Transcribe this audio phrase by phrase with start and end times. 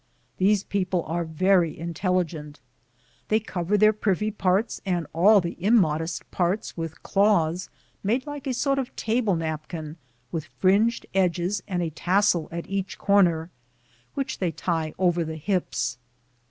[0.37, 2.59] These people are very intelligent.
[3.27, 7.69] They cover their privy parts and all the immodest parts with cloths
[8.01, 9.97] made like a sort of table napkin,
[10.31, 13.51] with fringed edges and a tassel at each corner,
[14.15, 15.99] which they tie over the hips.